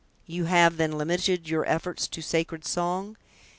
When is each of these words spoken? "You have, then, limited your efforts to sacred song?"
"You 0.25 0.45
have, 0.45 0.77
then, 0.77 0.93
limited 0.97 1.47
your 1.47 1.63
efforts 1.69 2.07
to 2.07 2.23
sacred 2.23 2.65
song?" 2.65 3.17